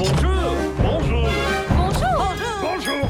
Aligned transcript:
Bonjour 0.00 0.56
Bonjour 0.78 1.28
Bonjour 1.68 2.34
Bonjour 2.62 3.08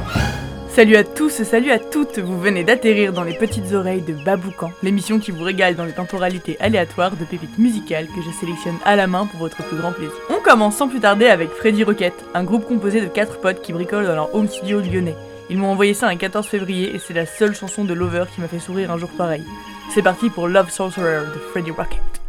Salut 0.69 0.97
à 0.97 1.05
tous, 1.05 1.45
salut 1.45 1.71
à 1.71 1.79
toutes, 1.79 2.19
vous 2.19 2.41
venez 2.41 2.65
d'atterrir 2.65 3.13
dans 3.13 3.23
les 3.23 3.35
petites 3.35 3.73
oreilles 3.73 4.01
de 4.01 4.13
Baboucan, 4.13 4.73
l'émission 4.83 5.21
qui 5.21 5.31
vous 5.31 5.45
régale 5.45 5.77
dans 5.77 5.85
les 5.85 5.93
temporalités 5.93 6.57
aléatoires 6.59 7.13
de 7.13 7.25
pépites 7.25 7.59
musicales 7.59 8.09
que 8.09 8.21
je 8.21 8.37
sélectionne 8.37 8.79
à 8.85 8.97
la 8.97 9.07
main 9.07 9.27
pour 9.27 9.39
votre 9.39 9.63
plus 9.63 9.77
grand 9.77 9.93
plaisir. 9.93 10.17
On 10.31 10.43
commence 10.43 10.79
sans 10.79 10.89
plus 10.89 10.99
tarder 10.99 11.27
avec 11.27 11.51
Freddy 11.51 11.85
Rocket, 11.85 12.15
un 12.35 12.43
groupe 12.43 12.67
composé 12.67 13.01
de 13.01 13.07
4 13.07 13.41
potes 13.41 13.63
qui 13.63 13.73
bricolent 13.73 14.07
dans 14.07 14.17
leur 14.17 14.35
home 14.35 14.49
studio 14.49 14.81
lyonnais. 14.81 15.17
Ils 15.49 15.59
m'ont 15.59 15.71
envoyé 15.71 15.95
ça 15.95 16.09
un 16.09 16.17
14 16.17 16.45
février 16.45 16.93
et 16.93 16.99
c'est 16.99 17.15
la 17.15 17.27
seule 17.27 17.55
chanson 17.55 17.85
de 17.85 17.95
Lover 17.95 18.25
qui 18.35 18.41
m'a 18.41 18.49
fait 18.49 18.59
sourire 18.59 18.91
un 18.91 18.99
jour 18.99 19.11
pareil. 19.17 19.45
C'est 19.95 20.03
parti 20.03 20.29
pour 20.29 20.49
Love 20.49 20.71
Sorcerer 20.71 21.27
de 21.27 21.39
Freddy 21.53 21.71
Rocket. 21.71 22.20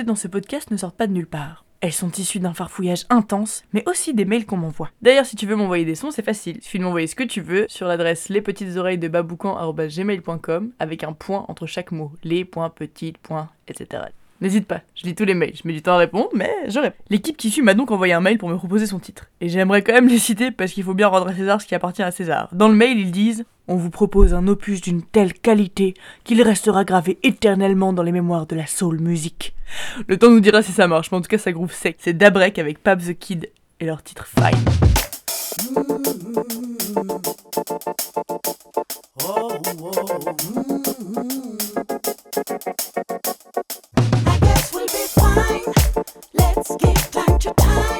Dans 0.00 0.16
ce 0.16 0.28
podcast 0.28 0.70
ne 0.70 0.76
sortent 0.76 0.96
pas 0.96 1.06
de 1.06 1.12
nulle 1.12 1.26
part. 1.26 1.64
Elles 1.80 1.92
sont 1.92 2.12
issues 2.12 2.40
d'un 2.40 2.54
farfouillage 2.54 3.04
intense, 3.10 3.64
mais 3.72 3.82
aussi 3.86 4.14
des 4.14 4.24
mails 4.24 4.46
qu'on 4.46 4.56
m'envoie. 4.56 4.90
D'ailleurs, 5.02 5.26
si 5.26 5.36
tu 5.36 5.46
veux 5.46 5.56
m'envoyer 5.56 5.84
des 5.84 5.96
sons, 5.96 6.10
c'est 6.10 6.22
facile. 6.22 6.56
Il 6.58 6.62
suffit 6.62 6.78
de 6.78 6.84
m'envoyer 6.84 7.08
ce 7.08 7.16
que 7.16 7.24
tu 7.24 7.40
veux 7.40 7.66
sur 7.68 7.86
l'adresse 7.86 8.28
lespetitesoreilles 8.28 8.98
de 8.98 9.08
baboucan 9.08 9.56
avec 10.78 11.04
un 11.04 11.12
point 11.12 11.44
entre 11.48 11.66
chaque 11.66 11.92
mot. 11.92 12.12
Les, 12.22 12.44
points, 12.44 12.70
petites, 12.70 13.18
points, 13.18 13.50
etc. 13.66 14.04
N'hésite 14.42 14.66
pas, 14.66 14.80
je 14.96 15.04
lis 15.04 15.14
tous 15.14 15.24
les 15.24 15.34
mails, 15.34 15.52
je 15.54 15.62
mets 15.64 15.72
du 15.72 15.82
temps 15.82 15.92
à 15.92 15.98
répondre, 15.98 16.28
mais 16.34 16.50
je 16.66 16.80
réponds. 16.80 17.00
L'équipe 17.10 17.36
qui 17.36 17.48
suit 17.48 17.62
m'a 17.62 17.74
donc 17.74 17.92
envoyé 17.92 18.12
un 18.12 18.20
mail 18.20 18.38
pour 18.38 18.48
me 18.48 18.56
proposer 18.56 18.86
son 18.86 18.98
titre. 18.98 19.30
Et 19.40 19.48
j'aimerais 19.48 19.82
quand 19.82 19.92
même 19.92 20.08
les 20.08 20.18
citer 20.18 20.50
parce 20.50 20.72
qu'il 20.72 20.82
faut 20.82 20.94
bien 20.94 21.06
rendre 21.06 21.28
à 21.28 21.32
César 21.32 21.60
ce 21.60 21.66
qui 21.66 21.76
appartient 21.76 22.02
à 22.02 22.10
César. 22.10 22.48
Dans 22.50 22.66
le 22.66 22.74
mail, 22.74 22.98
ils 22.98 23.12
disent 23.12 23.44
On 23.68 23.76
vous 23.76 23.90
propose 23.90 24.34
un 24.34 24.48
opus 24.48 24.80
d'une 24.80 25.04
telle 25.04 25.32
qualité 25.32 25.94
qu'il 26.24 26.42
restera 26.42 26.82
gravé 26.82 27.20
éternellement 27.22 27.92
dans 27.92 28.02
les 28.02 28.10
mémoires 28.10 28.46
de 28.46 28.56
la 28.56 28.66
soul 28.66 28.98
music. 28.98 29.54
Le 30.08 30.18
temps 30.18 30.30
nous 30.30 30.40
dira 30.40 30.60
si 30.60 30.72
ça 30.72 30.88
marche, 30.88 31.12
mais 31.12 31.18
en 31.18 31.22
tout 31.22 31.28
cas 31.28 31.38
ça 31.38 31.52
groove 31.52 31.72
sec. 31.72 31.98
C'est 32.00 32.12
Dabrek 32.12 32.58
avec 32.58 32.82
Pab 32.82 33.00
the 33.00 33.16
Kid 33.16 33.48
et 33.78 33.86
leur 33.86 34.02
titre 34.02 34.26
Fine. 34.26 34.58
I 42.44 43.28
guess 43.28 43.51
we'll 44.72 44.86
be 44.86 45.06
fine. 45.08 45.62
Let's 46.34 46.76
give 46.76 47.10
time 47.10 47.38
to 47.38 47.54
time. 47.54 47.91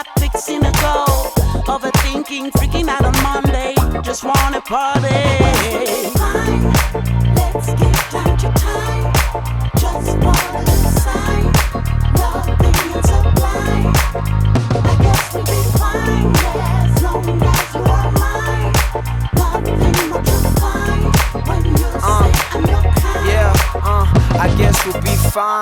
All 0.00 0.12
about 0.12 0.20
fixing 0.20 0.64
a 0.64 0.72
goal. 0.72 1.30
Overthinking, 1.66 2.50
freaking 2.52 2.88
out 2.88 3.04
on 3.04 3.22
Monday. 3.22 3.74
Just 4.02 4.24
wanna 4.24 4.60
party. 4.60 6.19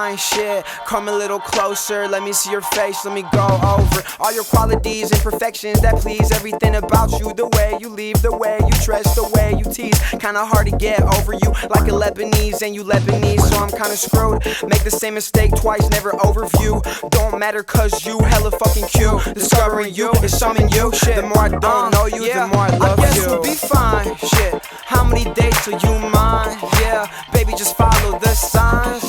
Fine. 0.09 0.17
Shit, 0.17 0.65
come 0.87 1.09
a 1.09 1.13
little 1.13 1.41
closer. 1.41 2.09
Let 2.09 2.23
me 2.23 2.33
see 2.33 2.51
your 2.51 2.61
face. 2.61 3.05
Let 3.05 3.15
me 3.15 3.25
go 3.33 3.47
over 3.63 4.03
all 4.21 4.33
your 4.33 4.45
qualities 4.45 5.11
and 5.11 5.21
perfections 5.21 5.81
that 5.81 5.97
please 5.97 6.31
everything 6.33 6.77
about 6.77 7.19
you. 7.19 7.33
The 7.35 7.49
way 7.49 7.77
you 7.81 7.89
leave, 7.89 8.21
the 8.23 8.35
way 8.37 8.59
you 8.61 8.73
dress, 8.85 9.15
the 9.15 9.29
way 9.35 9.55
you 9.59 9.65
tease. 9.65 9.99
Kinda 10.19 10.45
hard 10.45 10.67
to 10.67 10.77
get 10.77 11.01
over 11.03 11.33
you, 11.33 11.51
like 11.71 11.89
a 11.89 11.95
Lebanese 11.95 12.63
and 12.63 12.75
you 12.75 12.85
Lebanese, 12.85 13.41
so 13.41 13.59
I'm 13.59 13.71
kinda 13.71 13.97
screwed. 13.97 14.45
Make 14.69 14.85
the 14.85 14.91
same 14.91 15.15
mistake 15.15 15.55
twice, 15.55 15.89
never 15.91 16.13
overview. 16.13 16.83
Don't 17.11 17.39
matter 17.39 17.63
cause 17.63 18.05
you 18.05 18.19
hella 18.21 18.51
fucking 18.51 18.87
cute. 18.87 19.35
Discovering 19.35 19.95
you 19.95 20.11
is 20.23 20.37
something 20.37 20.69
you. 20.71 20.93
Shit, 20.93 21.17
the 21.17 21.23
more 21.23 21.45
I 21.45 21.49
don't 21.49 21.65
uh, 21.65 21.91
know 21.91 22.07
you, 22.07 22.33
the 22.33 22.47
more 22.49 22.67
I 22.67 22.77
love 22.77 22.99
I 22.99 23.03
guess 23.03 23.17
you. 23.17 23.27
we'll 23.27 23.43
be 23.43 23.55
fine. 23.55 24.17
Shit, 24.17 24.63
how 24.99 25.05
many 25.05 25.25
days 25.35 25.57
till 25.65 25.79
you 25.79 25.95
mine? 26.11 26.59
Yeah, 26.81 27.07
baby, 27.33 27.53
just 27.53 27.77
follow 27.77 28.19
the 28.19 28.35
signs. 28.35 29.07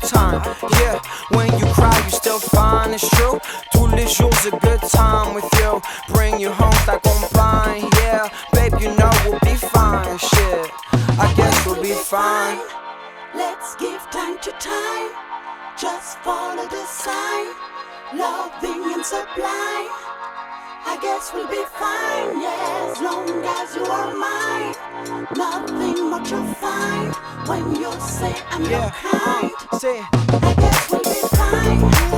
Time. 0.00 0.40
Yeah, 0.80 0.98
when 1.36 1.48
you 1.58 1.66
cry, 1.74 1.94
you 2.04 2.10
still 2.10 2.38
fine. 2.38 2.94
It's 2.94 3.08
true. 3.10 3.38
Tous 3.72 3.88
les 3.88 4.06
jours, 4.06 4.46
a 4.46 4.50
good 4.50 4.80
time 4.80 5.34
with 5.34 5.48
you. 5.60 5.82
Bring 6.14 6.40
you 6.40 6.50
home, 6.50 6.78
ta 6.86 6.98
compagne. 6.98 7.90
Yeah, 8.00 8.28
babe, 8.54 8.80
you 8.80 8.90
know 8.96 9.10
we'll 9.24 9.38
be 9.40 9.54
fine. 9.54 10.16
Shit, 10.18 10.70
I 11.18 11.34
guess 11.36 11.66
we'll 11.66 11.82
be 11.82 11.92
fine. 11.92 12.58
Let's 13.34 13.76
give 13.76 14.00
time 14.10 14.38
to 14.46 14.50
time. 14.52 15.10
Just 15.76 16.18
follow 16.24 16.66
the 16.76 16.84
sign. 16.86 17.46
Loving 18.14 18.82
and 18.94 19.04
sublime. 19.04 19.92
I 20.90 20.96
guess 21.02 21.32
we'll 21.34 21.46
be 21.48 21.62
fine, 21.76 22.40
yeah, 22.40 22.90
as 22.90 23.00
long 23.02 23.28
as 23.44 23.76
you 23.76 23.84
are 23.84 24.14
mine. 24.14 24.74
Nothing 25.36 26.08
much 26.08 26.30
to 26.30 26.42
find 26.54 27.14
when 27.46 27.76
you 27.76 27.92
say 28.00 28.34
I'm 28.48 28.64
your 28.64 28.88
kind. 28.90 29.50
say. 29.78 30.00
I 30.00 30.54
guess 30.54 30.90
we'll 30.90 31.02
be 31.02 31.20
fine, 31.36 32.17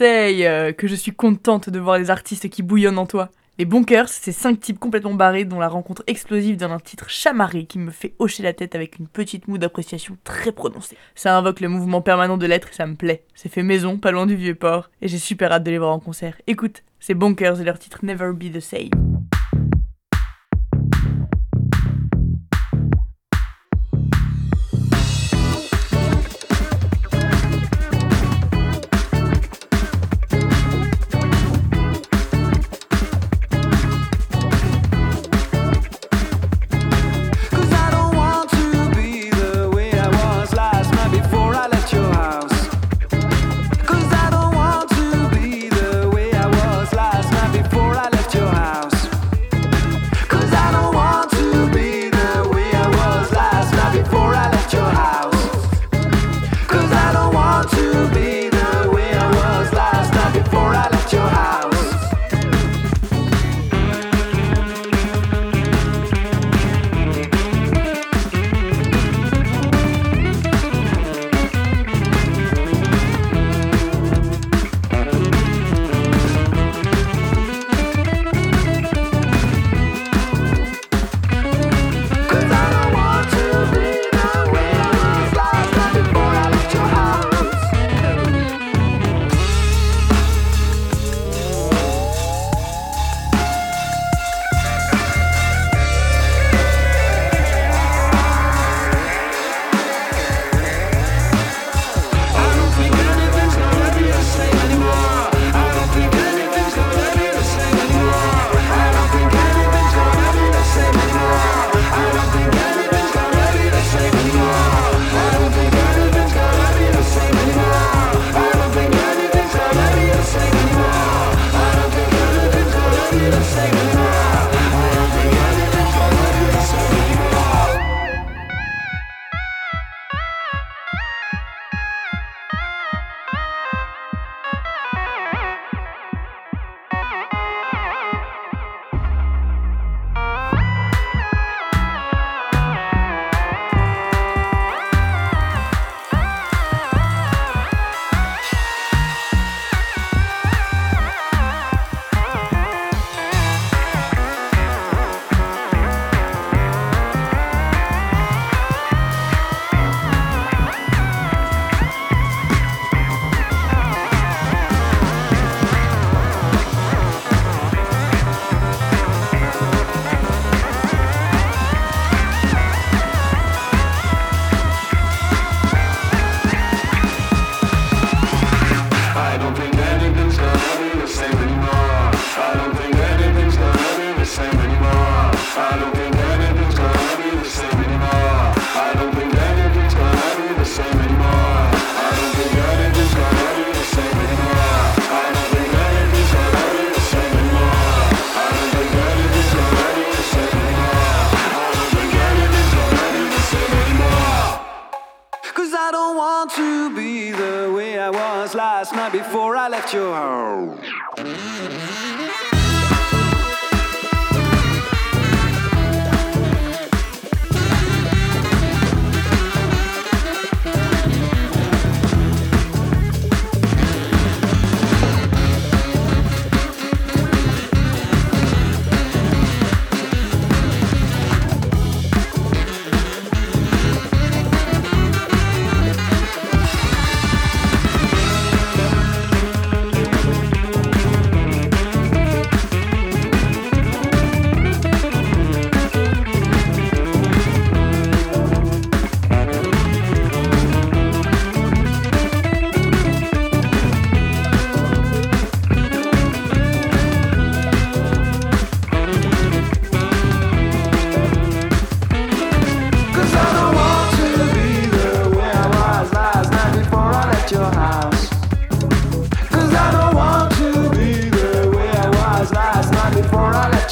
Euh, 0.00 0.72
que 0.72 0.86
je 0.86 0.94
suis 0.94 1.12
contente 1.12 1.70
de 1.70 1.78
voir 1.78 1.98
les 1.98 2.10
artistes 2.10 2.48
qui 2.48 2.62
bouillonnent 2.62 2.98
en 2.98 3.06
toi. 3.06 3.30
Les 3.58 3.64
Bonkers, 3.64 4.10
c'est 4.10 4.32
cinq 4.32 4.60
types 4.60 4.78
complètement 4.78 5.14
barrés 5.14 5.46
dont 5.46 5.58
la 5.58 5.68
rencontre 5.68 6.02
explosive 6.06 6.58
donne 6.58 6.72
un 6.72 6.78
titre 6.78 7.08
chamarré 7.08 7.64
qui 7.64 7.78
me 7.78 7.90
fait 7.90 8.12
hocher 8.18 8.42
la 8.42 8.52
tête 8.52 8.74
avec 8.74 8.98
une 8.98 9.08
petite 9.08 9.48
moue 9.48 9.56
d'appréciation 9.56 10.18
très 10.24 10.52
prononcée. 10.52 10.98
Ça 11.14 11.38
invoque 11.38 11.60
le 11.60 11.68
mouvement 11.68 12.02
permanent 12.02 12.36
de 12.36 12.44
l'être 12.44 12.68
et 12.68 12.74
ça 12.74 12.86
me 12.86 12.96
plaît. 12.96 13.22
C'est 13.34 13.48
fait 13.48 13.62
maison, 13.62 13.96
pas 13.96 14.10
loin 14.10 14.26
du 14.26 14.36
vieux 14.36 14.54
port, 14.54 14.90
et 15.00 15.08
j'ai 15.08 15.18
super 15.18 15.52
hâte 15.52 15.64
de 15.64 15.70
les 15.70 15.78
voir 15.78 15.92
en 15.92 16.00
concert. 16.00 16.36
Écoute, 16.46 16.82
c'est 17.00 17.14
Bonkers 17.14 17.62
et 17.62 17.64
leur 17.64 17.78
titre 17.78 18.00
Never 18.02 18.32
Be 18.34 18.52
the 18.52 18.60
Same. 18.60 19.15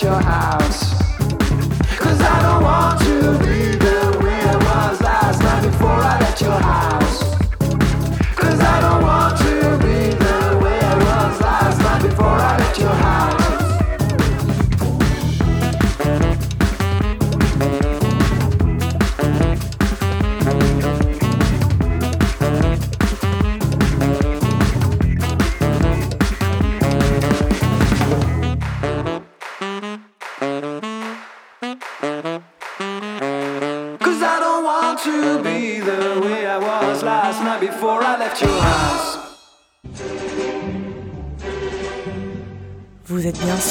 your 0.04 0.20
house. 0.20 0.92
Cause 1.96 2.20
I 2.20 2.42
don't 2.42 2.62
want 2.62 3.00
to 3.00 3.38
be 3.38 3.73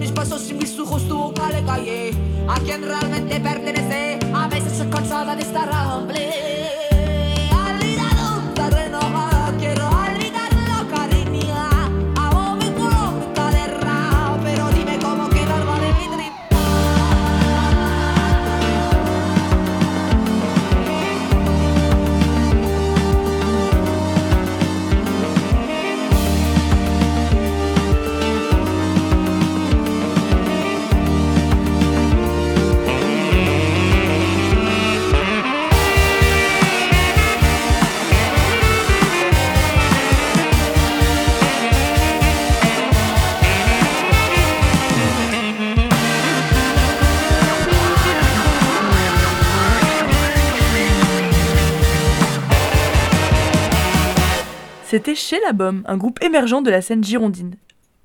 mis 0.00 0.10
pasos 0.12 0.50
y 0.50 0.54
mis 0.54 0.78
ojos 0.78 1.06
tú 1.06 1.32
calle 1.66 2.12
a 2.48 2.58
quien 2.60 2.82
realmente 2.82 3.38
pertenece. 3.38 4.18
A 4.34 4.48
veces 4.48 4.72
se 4.72 4.88
cansaba 4.88 5.36
de 5.36 5.42
estar 5.42 5.70
hambre. 5.70 6.59
C'était 54.90 55.14
chez 55.14 55.38
La 55.46 55.52
Bombe, 55.52 55.82
un 55.86 55.96
groupe 55.96 56.20
émergent 56.20 56.62
de 56.62 56.70
la 56.70 56.82
scène 56.82 57.04
girondine. 57.04 57.54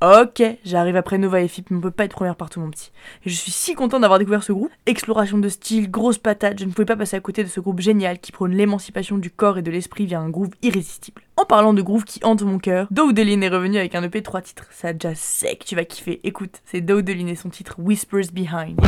Ok, 0.03 0.43
j'arrive 0.63 0.95
après 0.95 1.17
Nova 1.17 1.41
et 1.41 1.47
Fip, 1.47 1.71
mais 1.71 1.77
on 1.77 1.81
peut 1.81 1.89
pas 1.89 2.05
être 2.05 2.13
première 2.13 2.35
partout 2.35 2.59
mon 2.59 2.69
petit. 2.69 2.91
Et 3.25 3.31
je 3.31 3.35
suis 3.35 3.49
si 3.49 3.73
content 3.73 3.99
d'avoir 3.99 4.19
découvert 4.19 4.43
ce 4.43 4.51
groupe. 4.51 4.69
Exploration 4.85 5.39
de 5.39 5.49
style, 5.49 5.89
grosse 5.89 6.19
patate, 6.19 6.59
je 6.59 6.65
ne 6.65 6.69
pouvais 6.69 6.85
pas 6.85 6.95
passer 6.95 7.15
à 7.15 7.21
côté 7.21 7.43
de 7.43 7.49
ce 7.49 7.59
groupe 7.59 7.79
génial 7.79 8.19
qui 8.19 8.31
prône 8.31 8.51
l'émancipation 8.51 9.17
du 9.17 9.31
corps 9.31 9.57
et 9.57 9.63
de 9.63 9.71
l'esprit 9.71 10.05
via 10.05 10.19
un 10.19 10.29
groove 10.29 10.51
irrésistible. 10.61 11.23
En 11.37 11.45
parlant 11.45 11.73
de 11.73 11.81
groove 11.81 12.03
qui 12.03 12.19
hante 12.23 12.43
mon 12.43 12.59
cœur, 12.59 12.85
Dowdeline 12.91 13.41
est 13.41 13.49
revenu 13.49 13.79
avec 13.79 13.95
un 13.95 14.03
EP 14.03 14.21
3 14.21 14.41
titres. 14.41 14.67
Ça 14.69 14.93
déjà 14.93 15.15
sec, 15.15 15.65
tu 15.65 15.75
vas 15.75 15.85
kiffer. 15.85 16.19
Écoute, 16.23 16.61
c'est 16.65 16.81
Dowdeline 16.81 17.29
et 17.29 17.35
son 17.35 17.49
titre 17.49 17.77
Whispers 17.79 18.31
Behind. 18.31 18.79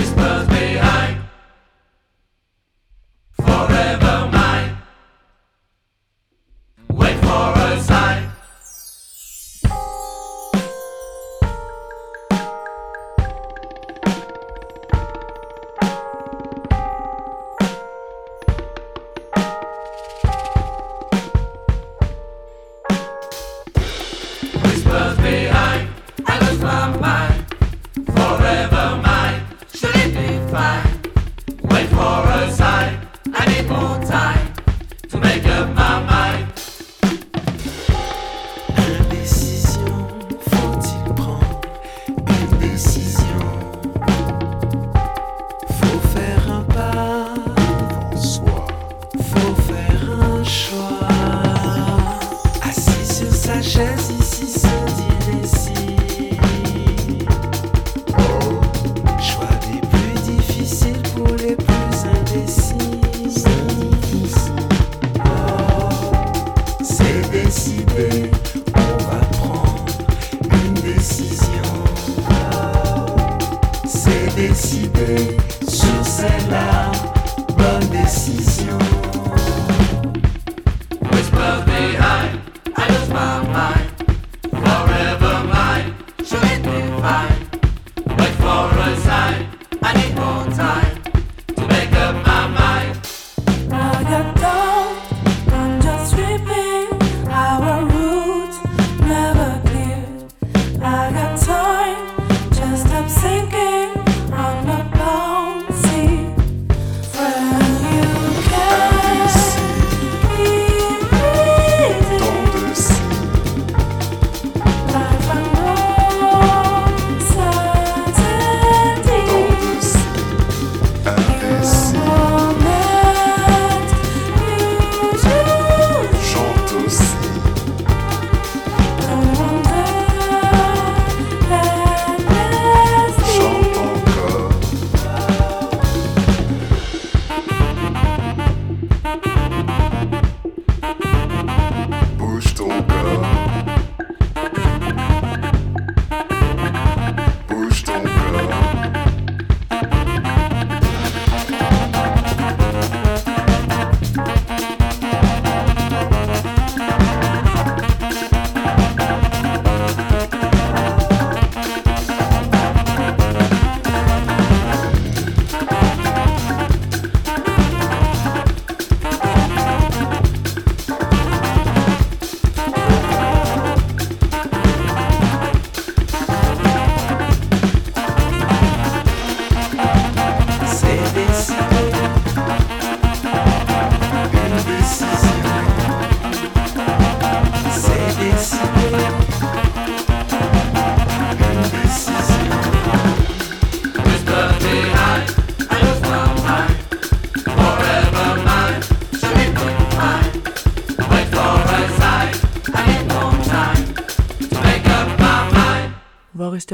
妈。 27.02 27.17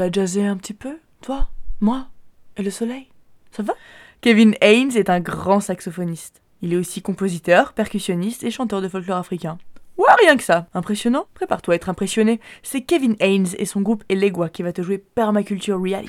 Rester 0.02 0.44
à 0.44 0.50
un 0.50 0.56
petit 0.56 0.74
peu 0.74 0.98
Toi, 1.20 1.48
moi 1.80 2.08
et 2.56 2.62
le 2.62 2.70
soleil? 2.70 3.08
Ça 3.52 3.62
va? 3.62 3.74
Kevin 4.20 4.54
Haynes 4.60 4.96
est 4.96 5.10
un 5.10 5.20
grand 5.20 5.60
saxophoniste. 5.60 6.42
Il 6.62 6.72
est 6.72 6.76
aussi 6.76 7.02
compositeur, 7.02 7.72
percussionniste 7.72 8.42
et 8.42 8.50
chanteur 8.50 8.80
de 8.80 8.88
folklore 8.88 9.18
africain. 9.18 9.58
Ouais, 9.96 10.12
rien 10.20 10.36
que 10.36 10.42
ça. 10.42 10.66
Impressionnant? 10.74 11.26
Prépare-toi 11.34 11.74
à 11.74 11.76
être 11.76 11.88
impressionné. 11.88 12.40
C'est 12.62 12.82
Kevin 12.82 13.16
Haynes 13.20 13.48
et 13.58 13.66
son 13.66 13.82
groupe 13.82 14.04
Elegua 14.08 14.48
qui 14.48 14.62
va 14.62 14.72
te 14.72 14.82
jouer 14.82 14.98
Permaculture 14.98 15.80
Reality. 15.80 16.08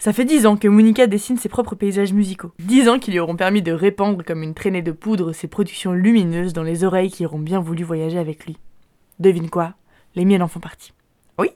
Ça 0.00 0.14
fait 0.14 0.24
10 0.24 0.46
ans 0.46 0.56
que 0.56 0.66
Monica 0.66 1.06
dessine 1.06 1.36
ses 1.36 1.50
propres 1.50 1.74
paysages 1.74 2.14
musicaux. 2.14 2.52
10 2.60 2.88
ans 2.88 2.98
qui 2.98 3.10
lui 3.10 3.20
auront 3.20 3.36
permis 3.36 3.60
de 3.60 3.70
répandre 3.70 4.24
comme 4.24 4.42
une 4.42 4.54
traînée 4.54 4.80
de 4.80 4.92
poudre 4.92 5.34
ses 5.34 5.46
productions 5.46 5.92
lumineuses 5.92 6.54
dans 6.54 6.62
les 6.62 6.84
oreilles 6.84 7.10
qui 7.10 7.26
auront 7.26 7.38
bien 7.38 7.60
voulu 7.60 7.84
voyager 7.84 8.18
avec 8.18 8.46
lui. 8.46 8.56
Devine 9.18 9.50
quoi? 9.50 9.74
Les 10.14 10.24
miennes 10.24 10.42
en 10.42 10.48
font 10.48 10.58
partie. 10.58 10.94
Oui? 11.36 11.50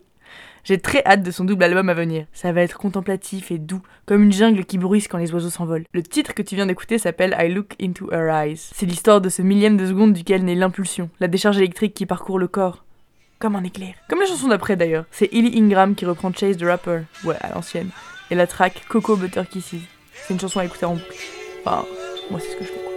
J'ai 0.63 0.79
très 0.79 1.03
hâte 1.07 1.23
de 1.23 1.31
son 1.31 1.45
double 1.45 1.65
album 1.65 1.89
à 1.89 1.95
venir. 1.95 2.27
Ça 2.35 2.53
va 2.53 2.61
être 2.61 2.77
contemplatif 2.77 3.51
et 3.51 3.57
doux, 3.57 3.81
comme 4.05 4.25
une 4.25 4.33
jungle 4.33 4.67
qui 4.67 4.77
bruisse 4.77 5.09
quand 5.09 5.17
les 5.17 5.33
oiseaux 5.33 5.49
s'envolent. 5.49 5.87
Le 5.95 6.03
titre 6.03 6.35
que 6.35 6.43
tu 6.43 6.55
viens 6.55 6.67
d'écouter 6.67 6.99
s'appelle 6.99 7.35
I 7.41 7.49
Look 7.49 7.77
Into 7.81 8.13
Her 8.13 8.29
Eyes. 8.29 8.61
C'est 8.75 8.85
l'histoire 8.85 9.23
de 9.23 9.31
ce 9.31 9.41
millième 9.41 9.79
de 9.79 9.87
seconde 9.87 10.13
duquel 10.13 10.45
naît 10.45 10.55
l'impulsion, 10.55 11.09
la 11.19 11.29
décharge 11.29 11.57
électrique 11.57 11.95
qui 11.95 12.05
parcourt 12.05 12.39
le 12.39 12.49
corps. 12.49 12.85
Comme 13.39 13.57
un 13.57 13.65
éclair. 13.65 13.95
Comme 14.11 14.21
la 14.21 14.27
chanson 14.27 14.49
d'après 14.49 14.77
d'ailleurs. 14.77 15.07
C'est 15.11 15.33
Illy 15.33 15.59
Ingram 15.59 15.95
qui 15.95 16.05
reprend 16.05 16.31
Chase 16.31 16.59
the 16.59 16.65
Rapper. 16.65 17.05
Ouais, 17.25 17.37
à 17.41 17.55
l'ancienne. 17.55 17.89
Et 18.31 18.35
la 18.35 18.47
track 18.47 18.83
Coco 18.89 19.17
Butter 19.17 19.43
Kisses. 19.51 19.83
C'est 20.27 20.33
une 20.35 20.41
chanson 20.41 20.61
à 20.61 20.65
écouter 20.65 20.87
en 20.87 20.95
boucle. 20.95 21.15
Enfin, 21.65 21.85
moi 22.31 22.41
c'est 22.41 22.51
ce 22.53 22.57
que 22.57 22.65
je 22.65 22.69
fais. 22.69 22.81
quoi. 22.81 22.93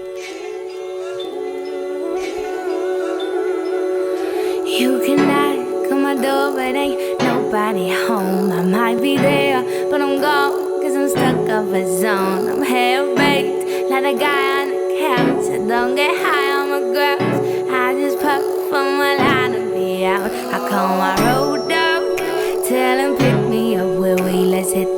You 4.80 5.00
can 5.06 5.18
knock 5.28 5.92
on 5.92 6.04
my 6.04 6.16
door, 6.16 6.52
but 6.54 6.76
ain't 6.76 7.20
nobody 7.24 7.90
home. 7.90 8.52
I 8.52 8.62
might 8.64 9.02
be 9.02 9.18
there, 9.18 9.64
but 9.90 10.02
I'm 10.02 10.22
gone, 10.22 10.82
cause 10.82 10.96
I'm 10.96 11.10
stuck 11.10 11.50
off 11.50 11.74
a 11.74 11.86
zone. 12.00 12.48
I'm 12.50 12.62
half 12.62 13.16
baked, 13.16 13.90
like 13.90 14.06
a 14.06 14.14
guy 14.18 14.62
on 14.62 14.68
the 14.70 14.80
couch. 15.00 15.50
I 15.52 15.58
don't 15.68 15.96
get 15.96 16.14
high 16.16 16.52
on 16.60 16.70
my 16.70 16.80
grouse. 16.94 17.72
I 17.72 17.94
just 18.00 18.20
puff 18.22 18.42
from 18.70 18.98
my 19.00 19.16
line 19.16 19.54
and 19.56 19.74
be 19.74 20.06
out. 20.06 20.32
I 20.54 20.70
call 20.70 20.98
my 20.98 21.16
road 21.26 21.37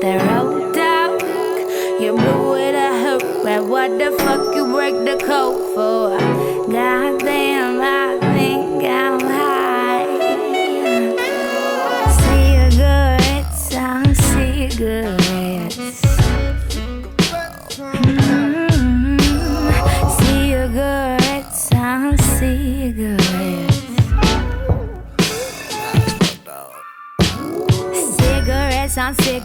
the 0.01 0.17
road 0.27 0.73
dog. 0.73 1.21
You 2.01 2.13
blew 2.13 2.55
it 2.55 2.73
a 2.73 2.91
hook, 3.03 3.43
but 3.43 3.65
what 3.65 3.97
the 3.97 4.11
fuck 4.23 4.55
you 4.55 4.65
break 4.65 4.93
the 4.93 5.17
code 5.25 5.75
for? 5.75 6.18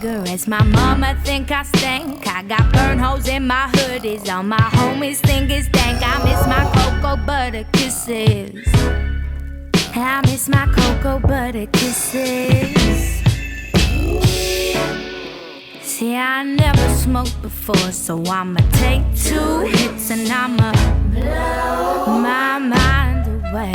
Cigarettes. 0.04 0.46
My 0.46 0.62
mama 0.62 1.16
think 1.24 1.50
I 1.50 1.62
stink. 1.62 2.26
I 2.26 2.42
got 2.42 2.72
burn 2.72 2.98
holes 2.98 3.28
in 3.28 3.46
my 3.46 3.68
hoodies. 3.72 4.28
All 4.32 4.42
my 4.42 4.66
homies 4.78 5.18
think 5.18 5.50
it's 5.50 5.68
dank. 5.68 5.98
I 6.02 6.22
miss 6.24 6.46
my 6.46 6.64
cocoa 6.74 7.16
butter 7.26 7.64
kisses. 7.72 8.66
I 9.94 10.20
miss 10.26 10.48
my 10.48 10.66
cocoa 10.66 11.18
butter 11.18 11.66
kisses. 11.66 13.22
See, 15.82 16.16
I 16.16 16.42
never 16.42 16.88
smoked 16.94 17.40
before, 17.40 17.92
so 17.92 18.22
I'ma 18.26 18.60
take 18.72 19.04
two 19.16 19.60
hits 19.60 20.10
and 20.10 20.28
I'ma 20.28 20.72
blow 21.12 22.18
my 22.18 22.58
mind 22.58 23.24
away. 23.28 23.72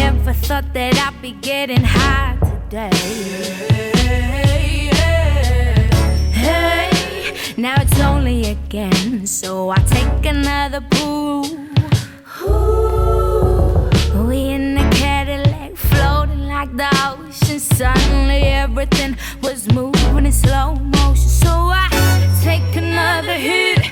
Never 0.00 0.32
thought 0.32 0.72
that 0.72 0.94
I'd 0.96 1.22
be 1.22 1.32
getting 1.32 1.84
high 1.84 2.38
today. 2.70 4.51
Now 7.56 7.74
it's 7.80 8.00
only 8.00 8.50
again, 8.50 9.26
so 9.26 9.70
I 9.70 9.76
take 9.76 10.26
another 10.26 10.80
pull. 10.80 11.42
We 14.26 14.38
in 14.48 14.74
the 14.74 14.88
Cadillac, 14.96 15.76
floating 15.76 16.46
like 16.46 16.74
the 16.76 16.88
ocean. 17.04 17.58
Suddenly 17.60 18.42
everything 18.44 19.16
was 19.42 19.70
moving 19.72 20.26
in 20.26 20.32
slow 20.32 20.74
motion. 20.74 21.28
So 21.28 21.50
I 21.50 21.88
take 22.42 22.76
another 22.76 23.34
hit, 23.34 23.82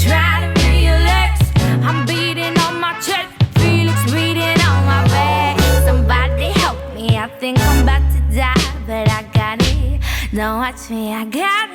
try 0.00 0.40
to 0.42 0.48
relax. 0.68 1.40
I'm 1.84 2.04
beating 2.06 2.58
on 2.60 2.80
my 2.80 2.94
chest, 3.00 3.28
Felix 3.58 3.98
beating 4.12 4.60
on 4.70 4.84
my 4.84 5.04
back. 5.08 5.58
Somebody 5.84 6.50
help 6.60 6.78
me, 6.94 7.16
I 7.16 7.28
think 7.40 7.58
I'm 7.60 7.82
about 7.82 8.02
to 8.12 8.20
die, 8.34 8.54
but 8.86 9.08
I 9.10 9.22
got 9.32 9.62
it. 9.62 10.00
Don't 10.34 10.58
watch 10.58 10.90
me, 10.90 11.14
I 11.14 11.24
got 11.24 11.64
it. 11.64 11.65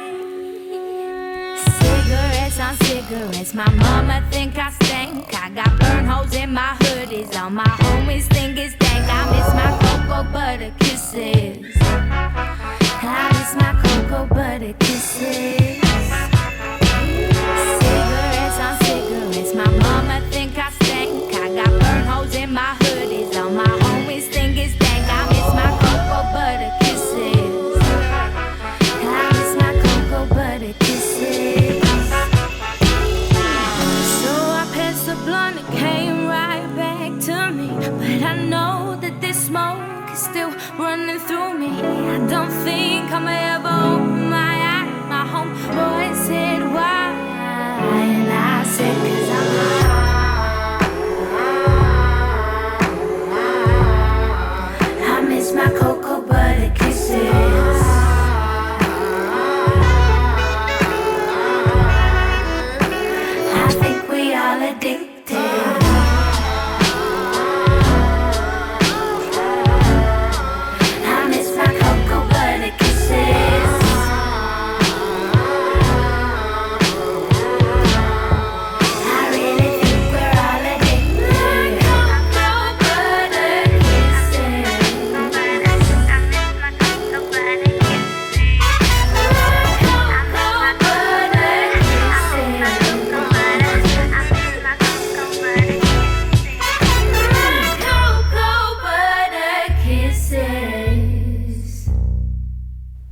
On 2.71 2.77
cigarettes. 2.85 3.53
My 3.53 3.69
mama 3.69 4.23
think 4.31 4.57
I 4.57 4.71
stink. 4.71 5.27
I 5.33 5.49
got 5.49 5.77
burn 5.77 6.05
holes 6.05 6.33
in 6.33 6.53
my 6.53 6.77
hoodies. 6.79 7.37
All 7.37 7.49
my 7.49 7.65
homies 7.65 8.27
think 8.27 8.57
it's 8.57 8.75
dank. 8.75 9.05
I 9.09 9.21
miss 9.31 9.53
my 9.59 9.71
cocoa 9.81 10.23
butter 10.31 10.71
kisses. 10.79 11.75
I 11.81 13.27
miss 13.33 13.55
my 13.55 13.73
cocoa 13.83 14.25
butter 14.33 14.73
kisses. 14.79 15.81
Cigarettes 17.81 18.59
on 18.65 18.73
cigarettes. 18.85 19.53
My 19.53 19.67
mama 19.83 20.30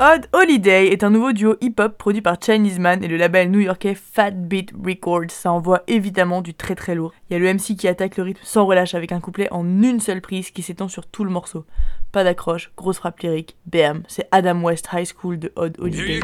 Odd 0.01 0.27
Holiday 0.31 0.87
est 0.93 1.03
un 1.03 1.09
nouveau 1.09 1.33
duo 1.33 1.57
hip-hop 1.59 1.97
produit 1.97 2.21
par 2.21 2.37
Chinese 2.41 2.79
Man 2.79 3.03
et 3.03 3.09
le 3.09 3.17
label 3.17 3.51
new-yorkais 3.51 3.95
Fat 3.95 4.31
Beat 4.31 4.71
Records. 4.81 5.29
Ça 5.29 5.51
envoie 5.51 5.83
évidemment 5.87 6.41
du 6.41 6.53
très 6.53 6.73
très 6.73 6.95
lourd. 6.95 7.11
Il 7.29 7.33
y 7.33 7.35
a 7.35 7.39
le 7.39 7.53
MC 7.53 7.75
qui 7.75 7.85
attaque 7.85 8.15
le 8.15 8.23
rythme 8.23 8.39
sans 8.41 8.65
relâche 8.65 8.95
avec 8.95 9.11
un 9.11 9.19
couplet 9.19 9.49
en 9.51 9.65
une 9.65 9.99
seule 9.99 10.21
prise 10.21 10.51
qui 10.51 10.61
s'étend 10.61 10.87
sur 10.87 11.05
tout 11.05 11.25
le 11.25 11.31
morceau. 11.31 11.65
Pas 12.13 12.23
d'accroche, 12.23 12.71
grosse 12.77 12.99
frappe 12.99 13.19
lyrique, 13.19 13.57
bam, 13.65 14.03
c'est 14.07 14.29
Adam 14.31 14.61
West 14.61 14.87
High 14.93 15.05
School 15.05 15.37
de 15.37 15.51
Odd 15.57 15.75
Holiday. 15.79 16.21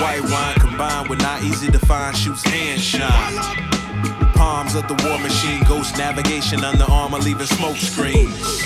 White 0.00 0.22
wine 0.30 0.54
combined 0.56 1.08
with 1.08 1.20
not 1.20 1.42
easy 1.42 1.70
to 1.70 1.78
find 1.78 2.16
shoes 2.16 2.42
hand 2.42 2.80
shine. 2.80 3.34
Palms 4.34 4.74
of 4.74 4.86
the 4.88 4.94
war 5.06 5.18
machine, 5.18 5.62
ghost 5.64 5.96
navigation 5.96 6.64
under 6.64 6.84
armor, 6.84 7.18
leaving 7.18 7.46
smoke 7.46 7.76
screens. 7.76 8.64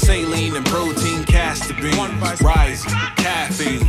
Saline 0.00 0.54
and 0.56 0.64
protein 0.66 1.24
castor 1.24 1.74
beans, 1.74 2.40
rising, 2.40 2.90
caffeine. 3.16 3.80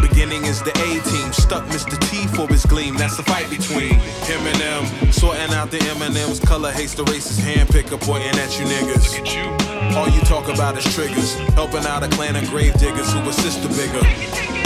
Beginning 0.00 0.44
is 0.44 0.62
the 0.62 0.70
A 0.70 1.00
team, 1.10 1.32
stuck 1.32 1.64
Mr. 1.66 1.98
T 2.08 2.26
for 2.28 2.46
his 2.48 2.64
gleam. 2.64 2.96
That's 2.96 3.16
the 3.16 3.24
fight 3.24 3.50
between 3.50 3.94
him 4.28 4.46
and 4.46 4.56
them. 4.56 5.12
Sorting 5.12 5.52
out 5.52 5.70
the 5.70 5.80
M&M's, 6.00 6.40
color 6.40 6.70
hates 6.70 6.94
the 6.94 7.04
racist 7.04 7.40
hand 7.40 7.68
picker, 7.68 7.96
pointing 7.96 8.38
at 8.38 8.58
you 8.58 8.66
niggas. 8.66 9.96
All 9.96 10.08
you 10.08 10.20
talk 10.20 10.48
about 10.48 10.78
is 10.78 10.84
triggers, 10.94 11.34
helping 11.54 11.84
out 11.86 12.02
a 12.02 12.08
clan 12.08 12.36
of 12.36 12.48
grave 12.48 12.74
diggers 12.74 13.12
who 13.12 13.20
assist 13.28 13.62
the 13.62 13.68
bigger. 13.68 14.59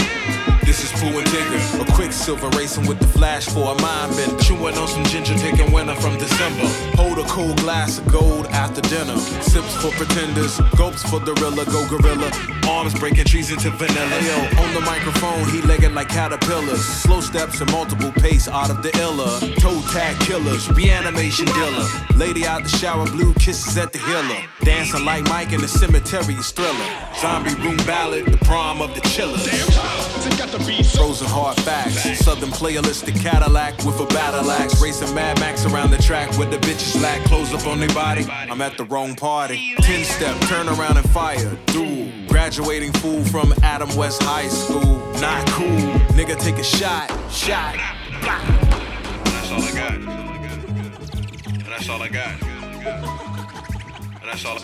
This 0.65 0.83
is 0.83 0.91
Pooh 0.99 1.15
and 1.15 1.27
Tigger, 1.27 1.81
a 1.81 1.91
quicksilver 1.93 2.49
racing 2.57 2.87
with 2.87 2.99
the 2.99 3.07
flash 3.07 3.45
for 3.47 3.71
a 3.71 3.81
mind 3.81 4.17
bender. 4.17 4.35
Chewing 4.41 4.75
on 4.75 4.87
some 4.87 5.03
ginger, 5.05 5.35
taking 5.35 5.71
winter 5.71 5.93
from 5.95 6.17
December. 6.17 6.65
Hold 6.97 7.19
a 7.19 7.23
cool 7.29 7.53
glass 7.55 7.99
of 7.99 8.11
gold 8.11 8.47
after 8.47 8.81
dinner. 8.81 9.15
Sips 9.17 9.75
for 9.75 9.91
pretenders, 9.91 10.59
gulps 10.75 11.07
for 11.07 11.19
the 11.19 11.35
go 11.35 11.87
gorilla. 11.87 12.31
Arms 12.67 12.97
breaking 12.99 13.25
trees 13.25 13.51
into 13.51 13.69
vanilla. 13.69 14.19
Yo, 14.21 14.35
on 14.59 14.73
the 14.73 14.81
microphone, 14.81 15.47
he 15.49 15.61
legging 15.61 15.93
like 15.93 16.09
caterpillars. 16.09 16.83
Slow 16.83 17.21
steps 17.21 17.61
and 17.61 17.71
multiple 17.71 18.11
pace 18.13 18.47
out 18.47 18.71
of 18.71 18.81
the 18.81 18.89
illa. 18.97 19.39
Toe 19.59 19.81
tag 19.93 20.19
killers, 20.21 20.69
reanimation 20.71 21.45
dealer. 21.45 21.85
Lady 22.15 22.47
out 22.47 22.63
the 22.63 22.69
shower, 22.69 23.05
blue 23.05 23.33
kisses 23.35 23.77
at 23.77 23.93
the 23.93 23.99
healer. 23.99 24.41
Dancing 24.63 25.05
like 25.05 25.23
Mike 25.25 25.53
in 25.53 25.61
the 25.61 25.67
cemetery 25.67 26.33
is 26.33 26.51
thriller. 26.51 26.89
Zombie 27.21 27.53
room 27.61 27.77
ballad, 27.85 28.25
the 28.25 28.37
prom 28.39 28.81
of 28.81 28.95
the 28.95 29.01
chillers. 29.01 29.45
Frozen 30.59 31.27
hard 31.27 31.57
facts. 31.57 32.19
Southern 32.19 32.49
playalistic 32.49 33.19
Cadillac 33.21 33.77
with 33.83 33.99
a 33.99 34.05
battle 34.05 34.49
axe. 34.49 34.81
Racing 34.81 35.13
Mad 35.13 35.37
Max 35.39 35.65
around 35.65 35.91
the 35.91 35.97
track 35.97 36.29
with 36.37 36.49
the 36.49 36.57
bitches 36.57 37.01
lack 37.01 37.21
clothes 37.25 37.53
up 37.53 37.67
on 37.67 37.79
their 37.79 37.89
body. 37.89 38.25
I'm 38.29 38.61
at 38.61 38.77
the 38.77 38.85
wrong 38.85 39.15
party. 39.15 39.75
10 39.81 40.05
step, 40.05 40.39
turn 40.47 40.69
around 40.69 40.95
and 40.97 41.09
fire. 41.09 41.57
Duel. 41.67 42.09
Graduating 42.27 42.93
fool 42.93 43.23
from 43.25 43.53
Adam 43.63 43.93
West 43.97 44.23
High 44.23 44.47
School. 44.47 44.97
Not 45.19 45.45
cool. 45.49 45.67
Nigga, 46.15 46.39
take 46.39 46.57
a 46.57 46.63
shot. 46.63 47.09
Shot. 47.29 47.75
That's 49.25 49.51
all 49.51 49.61
I 49.61 49.71
got. 49.73 49.99
That's 51.65 51.89
all 51.89 52.01
I 52.01 52.07
got. 52.07 52.41
And 54.21 54.29
that's 54.29 54.45
all. 54.45 54.59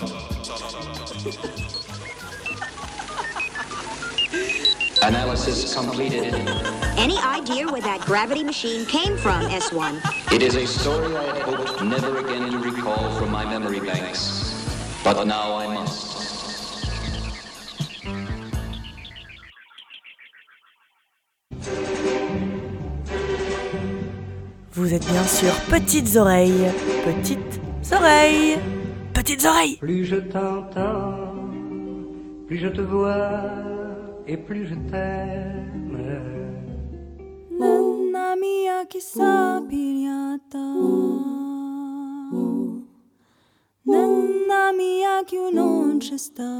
Analysis 5.03 5.73
completed. 5.73 6.33
Any 6.95 7.17
idea 7.17 7.67
where 7.67 7.81
that 7.81 8.01
gravity 8.01 8.43
machine 8.43 8.85
came 8.85 9.17
from, 9.17 9.41
S1? 9.49 9.99
It 10.31 10.43
is 10.43 10.55
a 10.55 10.67
story 10.67 11.15
I 11.15 11.23
had 11.23 11.41
hoped 11.41 11.83
never 11.83 12.19
again 12.19 12.51
to 12.51 12.59
recall 12.59 13.09
from 13.17 13.31
my 13.31 13.43
memory 13.43 13.79
banks. 13.79 14.53
But 15.03 15.25
now 15.25 15.55
I 15.55 15.73
must. 15.73 16.11
Vous 24.73 24.93
êtes 24.93 25.05
bien 25.05 25.23
sûr 25.23 25.51
Petites 25.69 26.15
Oreilles. 26.15 26.71
Petites 27.05 27.91
Oreilles. 27.91 28.59
Petites 29.13 29.45
Oreilles. 29.45 29.77
Plus 29.77 30.05
je 30.05 30.17
t'entends, 30.17 31.49
plus 32.47 32.57
je 32.59 32.67
te 32.67 32.81
vois 32.81 33.80
et 34.31 34.37
plus 34.37 34.65
je. 34.65 34.75
Nana 37.59 38.35
mia 38.37 38.85
chissà 38.87 39.61
pigliata 39.67 40.65
Nana 43.83 44.71
mia 44.71 45.23
che 45.25 45.49
non 45.51 45.97
c'è 45.99 46.17
sta? 46.17 46.53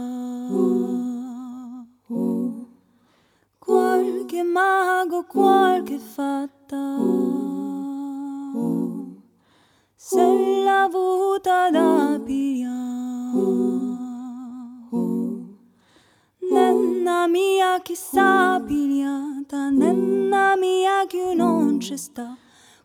Qualche 3.58 4.44
mago, 4.44 5.24
qualche 5.24 5.98
fatta. 5.98 6.98
Se 9.96 10.26
l'ha 10.66 10.84
avuta 10.84 11.70
da 11.70 12.20
pigliare 12.26 13.91
Nenna 16.52 17.28
mia 17.28 17.80
chissà 17.82 18.60
pigliata, 18.60 19.70
nenna 19.70 20.58
mia 20.58 21.06
che 21.08 21.34
non 21.34 21.78
c'è 21.78 21.96
sta. 21.96 22.36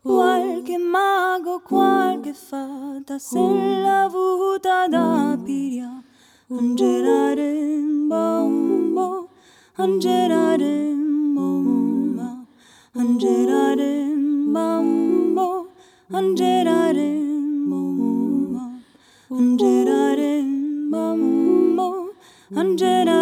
Qualche 0.01 0.77
mago, 0.77 1.59
qualche 1.59 2.33
fata, 2.33 3.19
se 3.19 3.37
l'ha 3.37 4.03
avuta 4.03 4.87
da 4.87 5.37
pigliare. 5.43 6.01
Angelare 6.49 7.81
bombo, 8.07 9.27
angelare 9.73 10.93
bomba, 11.35 12.45
angelare 12.93 14.05
bombo, 14.47 15.67
angelare 16.11 17.19
bomba, 17.67 18.69
angelare 19.27 19.76
언제나 22.55 23.17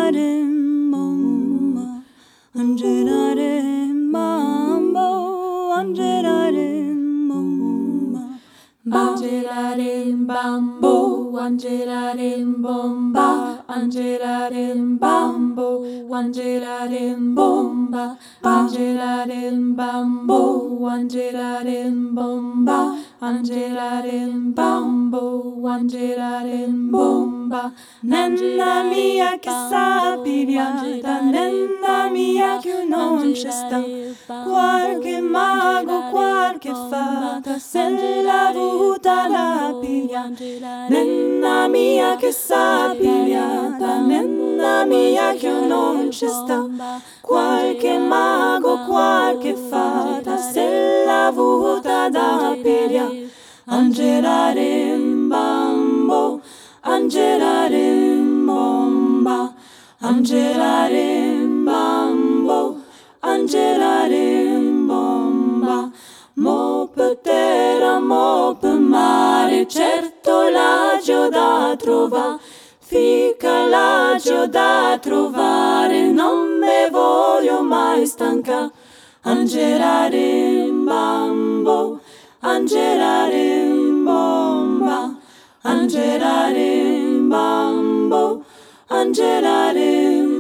Angelarim 8.96 10.28
bambo, 10.28 11.36
angelarim 11.38 12.62
bomba, 12.62 13.64
angelarim 13.68 15.00
bambo, 15.00 15.84
angelarim 16.14 17.36
bomba, 17.36 18.18
angelarim 18.44 19.76
bambo, 19.76 20.40
angelarim 20.88 22.14
bomba. 22.16 22.96
Angela 23.26 24.04
Bambo, 24.54 25.66
Angela 25.66 26.44
Bomba, 26.70 27.74
Nella 28.02 28.84
mia 28.84 29.40
che 29.40 29.50
sapigliata, 29.50 31.22
nella 31.22 32.08
mia 32.12 32.60
che 32.60 32.86
non 32.88 33.32
c'è 33.32 33.50
sta, 33.50 33.82
qualche 34.44 35.22
mago, 35.22 36.10
qualche 36.12 36.70
fata, 36.70 37.58
se 37.58 38.22
l'ha 38.22 38.50
avuta 38.50 39.28
la 39.28 39.76
piglia, 39.82 40.30
nella 40.88 41.68
mia 41.68 42.16
che 42.18 42.32
sapigliata, 42.32 44.02
nella 44.02 44.86
mia 44.86 45.34
che 45.34 45.50
non 45.50 46.10
c'è 46.10 46.28
sta, 46.28 46.68
qualche 47.22 47.98
mago, 47.98 48.86
qualche 48.86 49.56
fata, 49.56 50.35
se 50.52 51.06
l'ha 51.06 51.28
avuta 51.28 52.10
da 52.10 52.56
piglia, 52.62 53.10
Angela 53.68 54.54
Bambo, 55.30 56.42
Angela 56.82 57.68
Bomba, 58.46 59.54
Angela 60.02 60.88
Bambo, 61.64 62.78
Angela 63.22 64.08
Bomba, 64.88 65.92
mo 66.36 66.90
per 66.94 67.18
terra, 67.24 68.00
mo 68.00 68.56
per 68.60 68.78
mare, 68.78 69.66
certo 69.68 70.50
l'agio 70.50 71.30
da 71.30 71.76
trovare, 71.78 72.40
fica 72.80 73.66
l'agio 73.66 74.46
da 74.48 74.98
trovare, 75.02 76.12
non 76.12 76.60
me 76.60 76.90
voglio 76.92 77.64
mai 77.64 78.06
stanca, 78.06 78.72
Angela 79.28 80.08
Bambo, 80.86 82.00
Angela 82.44 83.28
Bomba, 84.06 85.18
Angela 85.64 86.54
Bambo, 87.28 88.46
Angela 88.88 89.74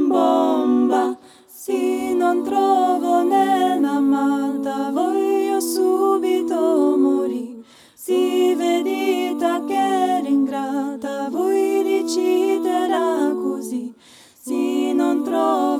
Bomba. 0.07 1.17
Se 1.47 2.13
non 2.13 2.43
trovo 2.43 3.21
un'amata, 3.21 4.91
voglio 4.91 5.59
subito 5.59 6.95
morire. 6.95 7.63
Si 7.95 8.53
vedita 8.53 9.63
che 9.65 10.21
ringrata, 10.21 11.27
voi 11.31 11.81
decidera 11.81 13.33
così. 13.41 13.91
Se 14.39 14.93
non 14.93 15.23
trovo 15.23 15.74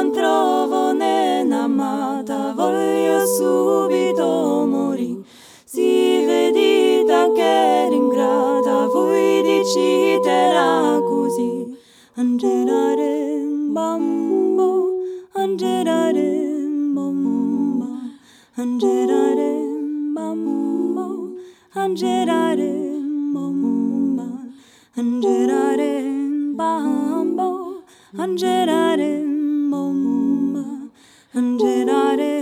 Non 0.00 0.12
trovo 0.12 0.92
né 0.92 1.42
n'amata, 1.42 2.52
voglio 2.54 3.26
subito 3.26 4.64
morì. 4.64 5.24
Si 5.64 6.24
vedita 6.24 7.32
che 7.32 7.88
ringrata, 7.90 8.86
voi 8.86 9.42
dicitela 9.42 11.02
così. 11.04 11.76
Angelare 12.14 13.42
bambo, 13.72 15.00
angelare 15.32 16.46
bomba, 16.94 17.88
angelare 18.54 19.50
bambo, 20.14 21.32
angelare 21.72 22.70
bomba, 23.32 24.26
angelare 24.94 26.02
bambo, 26.54 27.82
angelare 28.14 29.37
Angerare 31.38 32.34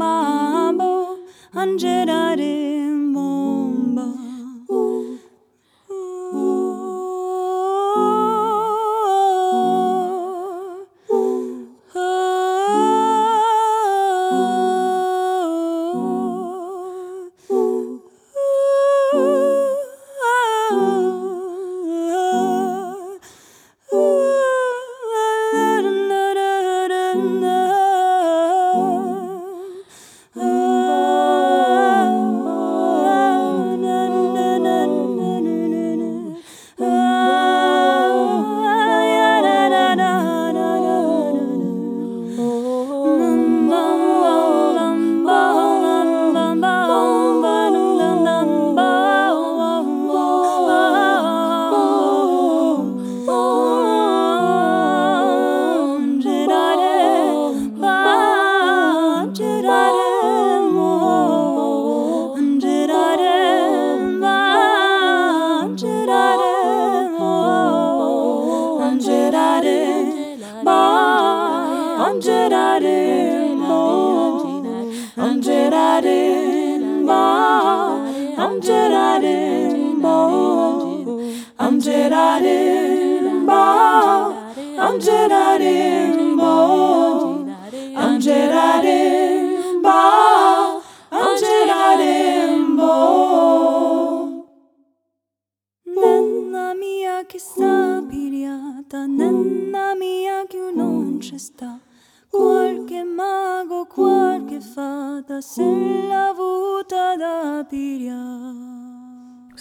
mambo, 0.00 1.18
angerare 1.52 2.70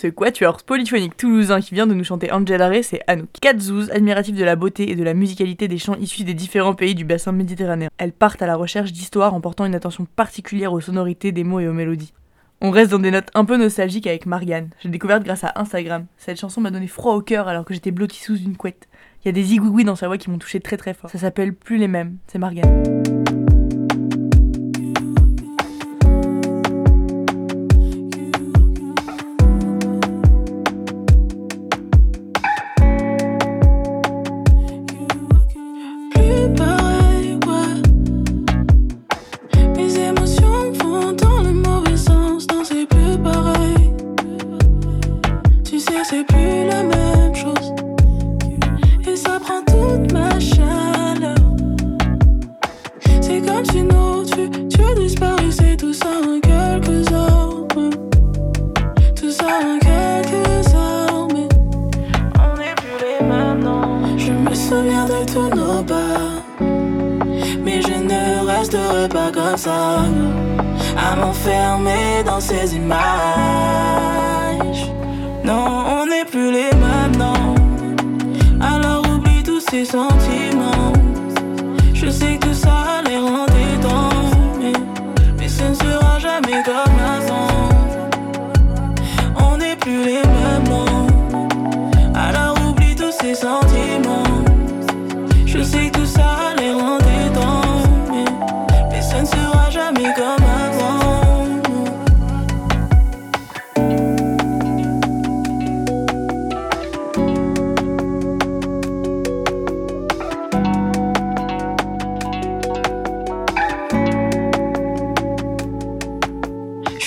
Ce 0.02 0.08
quatuor 0.08 0.64
polyphonique 0.64 1.18
toulousain 1.18 1.60
qui 1.60 1.76
vient 1.76 1.86
de 1.86 1.93
nous 1.93 2.06
chanter 2.06 2.32
Angela 2.32 2.70
Ray, 2.70 2.86
c'est 2.86 3.02
Anouk. 3.08 3.28
Katzouz, 3.41 3.91
admirative 3.91 4.38
de 4.38 4.45
la 4.45 4.56
beauté 4.56 4.89
et 4.89 4.95
de 4.95 5.04
la 5.04 5.14
musicalité 5.14 5.68
des 5.68 5.78
chants 5.78 5.97
issus 5.97 6.24
des 6.24 6.34
différents 6.34 6.74
pays 6.74 6.95
du 6.95 7.04
bassin 7.04 7.34
méditerranéen. 7.34 7.89
Elles 7.97 8.14
partent 8.14 8.41
à 8.41 8.47
la 8.47 8.56
recherche 8.56 8.93
d'histoires 8.93 9.34
en 9.34 9.41
portant 9.41 9.66
une 9.66 9.76
attention 9.76 10.08
particulière 10.16 10.72
aux 10.72 10.80
sonorités 10.80 11.34
des 11.34 11.43
mots 11.43 11.60
et 11.60 11.68
aux 11.68 11.74
mélodies. 11.74 12.14
On 12.62 12.72
reste 12.72 12.91
dans 12.91 13.00
des 13.00 13.12
notes 13.12 13.30
un 13.34 13.43
peu 13.43 13.58
nostalgiques 13.58 14.08
avec 14.08 14.26
Marianne. 14.26 14.70
J'ai 14.82 14.88
découvert 14.88 15.22
grâce 15.22 15.43
à 15.43 15.52
Instagram. 15.58 16.06
Cette 16.16 16.39
chanson 16.39 16.62
m'a 16.62 16.72
donné 16.72 16.88
froid 16.88 17.16
au 17.16 17.22
cœur 17.22 17.50
alors 17.50 17.66
que 17.66 17.74
j'étais 17.74 17.91
blottie 17.91 18.24
sous 18.24 18.38
une 18.38 18.56
couette. 18.56 18.88
Il 19.22 19.28
y 19.28 19.30
a 19.30 19.34
des 19.34 19.43
zigouigouis 19.43 19.84
dans 19.84 19.97
sa 19.97 20.08
voix 20.08 20.18
qui 20.18 20.30
m'ont 20.30 20.38
touché 20.38 20.62
très 20.62 20.78
très 20.78 20.93
fort. 20.93 21.10
Ça 21.10 21.18
s'appelle 21.18 21.54
Plus 21.54 21.76
les 21.76 21.89
mêmes. 21.89 22.20
C'est 22.28 22.39
Marianne. 22.39 23.49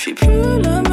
Suis 0.03 0.13
plus 0.13 0.27
même. 0.27 0.92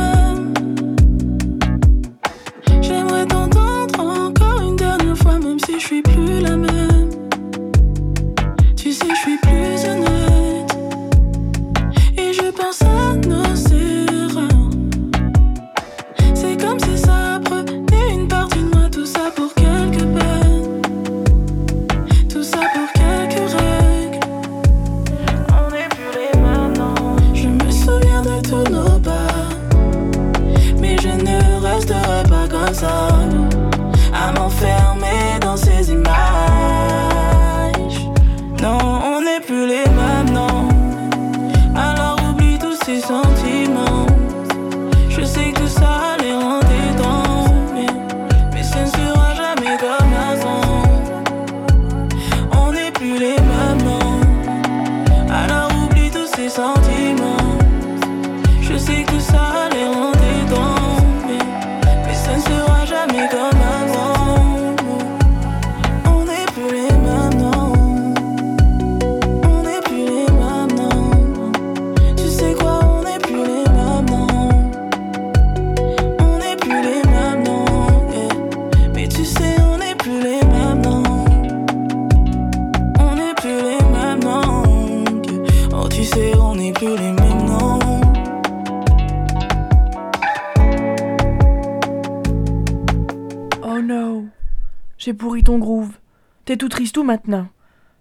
T'es 96.50 96.56
tout 96.56 96.68
tristou 96.68 97.04
maintenant? 97.04 97.46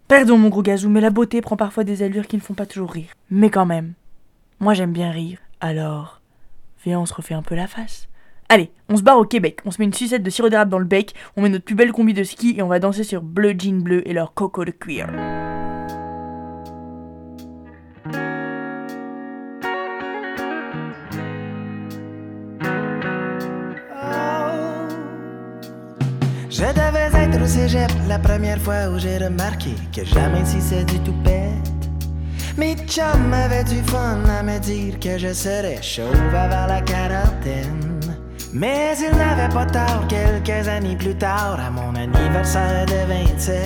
Pardon 0.07 0.35
mon 0.35 0.49
gros 0.49 0.63
gazou, 0.63 0.89
mais 0.89 1.01
la 1.01 1.11
beauté 1.11 1.39
prend 1.39 1.55
parfois 1.55 1.83
des 1.83 2.01
allures 2.01 2.25
qui 2.25 2.35
ne 2.35 2.41
font 2.41 2.55
pas 2.55 2.65
toujours 2.65 2.91
rire. 2.91 3.11
Mais 3.29 3.51
quand 3.51 3.67
même, 3.67 3.93
moi 4.59 4.73
j'aime 4.73 4.91
bien 4.91 5.11
rire. 5.11 5.37
Alors, 5.59 6.19
viens 6.83 6.99
on 6.99 7.05
se 7.05 7.13
refait 7.13 7.35
un 7.35 7.43
peu 7.43 7.53
la 7.53 7.67
face. 7.67 8.09
Allez, 8.49 8.71
on 8.89 8.97
se 8.97 9.03
barre 9.03 9.19
au 9.19 9.23
Québec, 9.23 9.59
on 9.65 9.69
se 9.69 9.77
met 9.77 9.85
une 9.85 9.93
sucette 9.93 10.23
de 10.23 10.31
sirop 10.31 10.49
d'érable 10.49 10.71
dans 10.71 10.79
le 10.79 10.85
bec, 10.85 11.13
on 11.37 11.43
met 11.43 11.49
notre 11.49 11.65
plus 11.65 11.75
belle 11.75 11.91
combi 11.91 12.15
de 12.15 12.23
ski 12.23 12.55
et 12.57 12.63
on 12.63 12.67
va 12.67 12.79
danser 12.79 13.03
sur 13.03 13.21
Bleu 13.21 13.53
Jean 13.55 13.83
Bleu 13.83 14.01
et 14.09 14.13
leur 14.13 14.33
coco 14.33 14.65
de 14.65 14.71
cuir. 14.71 15.05
La 28.07 28.19
première 28.19 28.59
fois 28.59 28.89
où 28.89 28.99
j'ai 28.99 29.17
remarqué 29.17 29.71
que 29.95 30.05
jamais 30.05 30.45
si 30.45 30.61
c'est 30.61 30.83
du 30.83 30.99
tout 30.99 31.15
bête. 31.23 31.89
Mes 32.57 32.75
chums 32.75 33.33
avaient 33.33 33.63
du 33.63 33.81
fun 33.83 34.19
à 34.29 34.43
me 34.43 34.59
dire 34.59 34.99
que 34.99 35.17
je 35.17 35.33
serais 35.33 35.81
chauve 35.81 36.35
avant 36.35 36.67
la 36.67 36.81
quarantaine. 36.81 38.01
Mais 38.53 38.93
ils 38.99 39.17
n'avaient 39.17 39.53
pas 39.53 39.65
tort 39.65 40.05
quelques 40.07 40.67
années 40.67 40.95
plus 40.95 41.15
tard, 41.15 41.59
à 41.59 41.71
mon 41.71 41.95
anniversaire 41.95 42.85
de 42.85 43.07
27. 43.07 43.59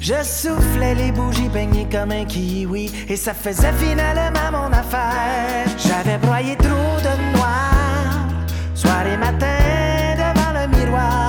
Je 0.00 0.22
soufflais 0.22 0.94
les 0.94 1.12
bougies 1.12 1.50
peignées 1.50 1.88
comme 1.90 2.12
un 2.12 2.24
kiwi 2.24 2.90
et 3.08 3.16
ça 3.16 3.34
faisait 3.34 3.72
finalement 3.74 4.52
mon 4.52 4.72
affaire. 4.72 5.66
J'avais 5.76 6.18
broyé 6.18 6.56
trop 6.56 6.96
de 7.00 7.36
noir, 7.36 8.28
soir 8.74 9.06
et 9.06 9.18
matin 9.18 10.14
devant 10.16 10.60
le 10.60 10.78
miroir. 10.78 11.25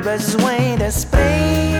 Plus 0.00 0.12
besoin 0.18 0.76
de 0.78 0.90
spray, 0.90 1.72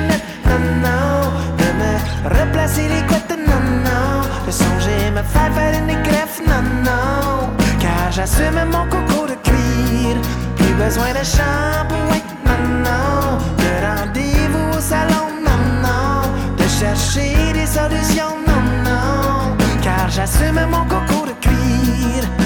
non, 0.45 0.59
non, 0.83 1.33
de 1.57 1.69
me 1.81 2.39
replacer 2.39 2.87
les 2.89 3.07
couettes, 3.07 3.39
non, 3.49 3.63
non, 3.85 4.21
de 4.47 4.51
songer 4.51 5.11
me 5.11 5.23
faire 5.23 5.53
faire 5.55 5.75
une 5.81 6.03
greffe, 6.03 6.41
non, 6.47 6.63
non, 6.85 7.49
car 7.81 8.11
j'assume 8.11 8.65
mon 8.71 8.85
coco 8.89 9.27
de 9.27 9.37
cuir. 9.43 10.17
Plus 10.57 10.75
besoin 10.75 11.13
de 11.13 11.25
shampoing, 11.25 12.23
non, 12.45 12.63
non, 12.85 13.39
de 13.63 13.71
rendez-vous 13.87 14.77
au 14.77 14.81
salon, 14.81 15.29
non, 15.47 15.61
non, 15.83 16.23
de 16.59 16.69
chercher 16.69 17.53
des 17.55 17.67
solutions, 17.67 18.37
non, 18.47 18.63
non, 18.85 19.57
car 19.83 20.11
j'assume 20.11 20.67
mon 20.71 20.85
coco 20.85 21.27
de 21.27 21.33
cuir. 21.41 22.40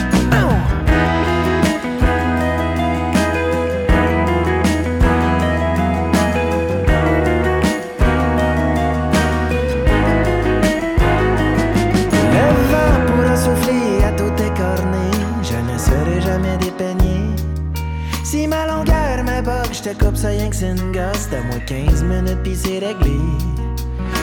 Ça 20.25 20.31
rien 20.31 20.49
que 20.49 20.57
c'est 20.57 20.71
une 20.71 20.93
gosse 20.93 21.29
moins 21.49 21.61
15 21.67 22.03
minutes 22.03 22.43
pis 22.43 22.57
c'est 22.57 22.79
réglé. 22.79 23.19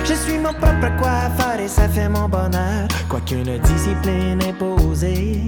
Je 0.03 0.13
suis 0.13 0.39
mon 0.39 0.53
propre 0.53 0.89
coiffeur 0.99 1.59
et 1.63 1.67
ça 1.67 1.87
fait 1.87 2.09
mon 2.09 2.27
bonheur, 2.27 2.87
quoiqu'une 3.07 3.59
discipline 3.59 4.41
imposée. 4.49 5.41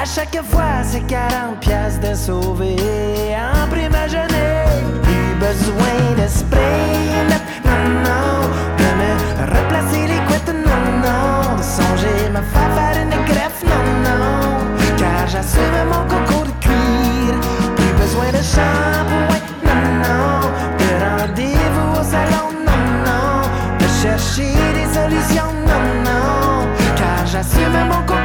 À 0.00 0.04
chaque 0.04 0.40
fois, 0.44 0.84
c'est 0.84 1.04
40 1.08 1.58
pièces 1.60 1.98
de 1.98 2.14
sauver 2.14 2.76
en 3.34 3.66
prime 3.68 3.94
à 3.94 4.06
jeûner. 4.06 4.62
Plus 5.02 5.34
besoin 5.46 5.96
de 6.20 6.28
spray, 6.28 7.10
non, 7.66 7.82
non, 8.06 8.34
de 8.80 8.88
me 9.00 9.12
replacer 9.56 10.02
les 10.12 10.20
couettes, 10.26 10.54
non, 10.68 10.82
non, 11.06 11.56
de 11.56 11.62
songer 11.62 12.20
me 12.36 12.42
faire 12.52 12.72
faire 12.76 12.96
une 13.02 13.24
greffe, 13.30 13.62
non, 13.64 13.84
non, 14.06 14.96
car 14.96 15.26
j'assume 15.26 15.82
mon 15.92 16.02
coco 16.06 16.29
ça 27.42 27.48
c'est 27.48 27.70
même 27.70 27.90
encore 27.92 28.20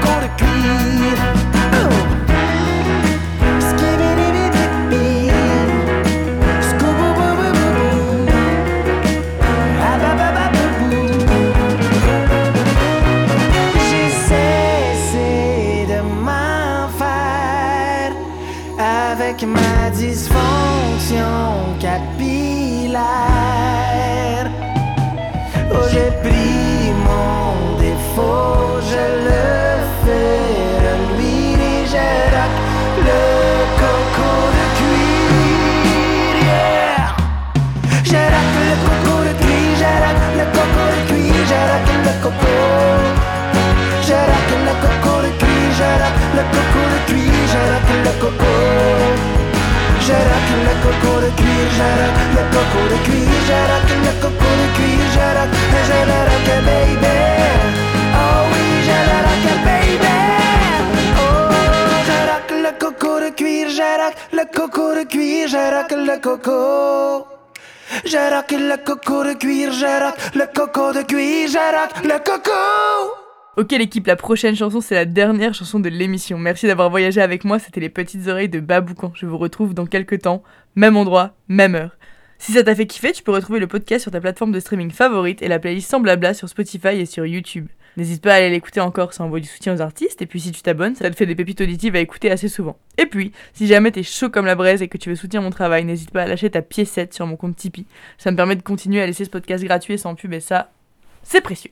le 46.37 46.43
coco 46.53 46.81
de 46.93 46.99
cuir, 47.09 47.37
j'arrête 47.51 47.91
le 48.05 48.13
coco. 48.21 48.53
J'arrête 50.05 50.51
le 50.67 50.73
coco 50.83 51.13
de 51.23 51.29
cuir, 51.39 51.67
j'arrête 51.77 52.19
le 52.37 52.43
coco 52.53 52.81
de 52.91 52.97
cuir, 53.05 53.35
j'arrête 53.47 53.93
le 54.05 54.13
coco 54.21 54.49
de 54.61 54.67
cuir, 54.75 55.03
j'arrête, 55.15 55.55
j'arrête 55.87 56.35
que 56.47 56.57
baby. 56.67 57.17
Oh 58.13 58.41
oui, 58.51 58.67
j'arrête 58.87 59.41
que 59.45 59.55
baby. 59.65 60.15
Oh, 61.17 61.25
j'arrête 62.07 62.51
le 62.65 62.71
coco 62.83 63.19
de 63.19 63.29
cuir, 63.29 63.67
j'arrête 63.69 64.17
le 64.31 64.43
coco 64.55 64.93
de 64.95 65.03
cuir, 65.03 65.47
j'arrête 65.47 65.91
le 65.91 66.17
coco. 66.19 67.27
J'arrête 68.03 68.51
le 68.51 68.77
coco 68.77 69.23
de 69.23 69.33
cuir, 69.33 69.71
j'arrête 69.71 70.19
le 70.35 70.45
coco 70.53 70.91
de 70.91 71.01
cuir, 71.01 71.49
j'arrête 71.49 71.95
le 72.03 72.17
coco. 72.19 73.24
Ok 73.57 73.71
l'équipe, 73.71 74.05
la 74.05 74.17
prochaine 74.17 74.53
chanson 74.53 74.81
c'est 74.81 74.95
la 74.95 75.05
dernière 75.05 75.53
chanson 75.53 75.79
de 75.79 75.87
l'émission. 75.87 76.37
Merci 76.37 76.67
d'avoir 76.67 76.89
voyagé 76.89 77.21
avec 77.21 77.45
moi, 77.45 77.57
c'était 77.57 77.79
les 77.79 77.87
petites 77.87 78.27
oreilles 78.27 78.49
de 78.49 78.59
Baboucan. 78.59 79.13
Je 79.15 79.25
vous 79.25 79.37
retrouve 79.37 79.73
dans 79.73 79.85
quelques 79.85 80.23
temps, 80.23 80.43
même 80.75 80.97
endroit, 80.97 81.33
même 81.47 81.73
heure. 81.75 81.95
Si 82.37 82.51
ça 82.51 82.63
t'a 82.63 82.75
fait 82.75 82.85
kiffer, 82.85 83.13
tu 83.13 83.23
peux 83.23 83.31
retrouver 83.31 83.61
le 83.61 83.67
podcast 83.67 84.01
sur 84.01 84.11
ta 84.11 84.19
plateforme 84.19 84.51
de 84.51 84.59
streaming 84.59 84.91
favorite 84.91 85.41
et 85.41 85.47
la 85.47 85.59
playlist 85.59 85.89
sans 85.89 86.03
sur 86.33 86.49
Spotify 86.49 86.99
et 86.99 87.05
sur 87.05 87.25
YouTube. 87.25 87.67
N'hésite 87.95 88.21
pas 88.21 88.33
à 88.33 88.35
aller 88.35 88.49
l'écouter 88.49 88.81
encore, 88.81 89.13
ça 89.13 89.23
envoie 89.23 89.39
du 89.39 89.47
soutien 89.47 89.73
aux 89.73 89.79
artistes, 89.79 90.21
et 90.21 90.25
puis 90.25 90.41
si 90.41 90.51
tu 90.51 90.61
t'abonnes, 90.61 90.95
ça 90.95 91.09
te 91.09 91.15
fait 91.15 91.25
des 91.25 91.35
pépites 91.35 91.61
auditives 91.61 91.95
à 91.95 91.99
écouter 91.99 92.29
assez 92.29 92.49
souvent. 92.49 92.75
Et 92.97 93.05
puis, 93.05 93.31
si 93.53 93.67
jamais 93.67 93.89
t'es 93.89 94.03
chaud 94.03 94.29
comme 94.29 94.45
la 94.45 94.55
braise 94.55 94.81
et 94.81 94.89
que 94.89 94.97
tu 94.97 95.07
veux 95.07 95.15
soutenir 95.15 95.41
mon 95.41 95.49
travail, 95.49 95.85
n'hésite 95.85 96.11
pas 96.11 96.23
à 96.23 96.27
lâcher 96.27 96.49
ta 96.49 96.61
piécette 96.61 97.13
sur 97.13 97.25
mon 97.25 97.37
compte 97.37 97.55
Tipeee. 97.55 97.85
Ça 98.17 98.31
me 98.31 98.35
permet 98.35 98.57
de 98.57 98.63
continuer 98.63 99.01
à 99.01 99.07
laisser 99.07 99.23
ce 99.23 99.29
podcast 99.29 99.63
gratuit 99.63 99.97
sans 99.97 100.13
pub, 100.13 100.33
et 100.33 100.41
ça, 100.41 100.71
c'est 101.23 101.39
précieux. 101.39 101.71